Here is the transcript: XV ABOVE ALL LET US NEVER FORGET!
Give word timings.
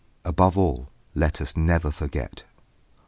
XV 0.25 0.29
ABOVE 0.29 0.57
ALL 0.57 0.89
LET 1.13 1.39
US 1.41 1.55
NEVER 1.55 1.91
FORGET! 1.91 2.43